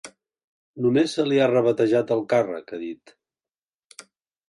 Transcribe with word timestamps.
Només 0.85 1.13
se 1.19 1.27
li 1.27 1.37
ha 1.43 1.51
rebatejat 1.53 2.17
el 2.17 2.25
càrrec, 2.35 2.75
ha 2.79 2.83
dit. 2.89 3.17